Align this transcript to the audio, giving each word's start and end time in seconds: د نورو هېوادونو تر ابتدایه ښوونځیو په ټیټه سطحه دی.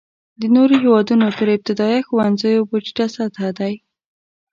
د 0.41 0.43
نورو 0.55 0.73
هېوادونو 0.83 1.25
تر 1.37 1.47
ابتدایه 1.55 1.99
ښوونځیو 2.07 2.67
په 2.69 2.75
ټیټه 2.85 3.05
سطحه 3.15 3.49
دی. 3.59 3.73